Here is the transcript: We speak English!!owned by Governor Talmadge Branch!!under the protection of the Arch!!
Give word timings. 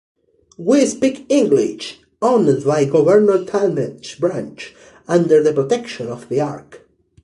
We 0.57 0.83
speak 0.87 1.27
English!!owned 1.29 2.65
by 2.65 2.85
Governor 2.85 3.45
Talmadge 3.45 4.19
Branch!!under 4.19 5.43
the 5.43 5.53
protection 5.53 6.07
of 6.07 6.27
the 6.27 6.41
Arch!! 6.41 6.79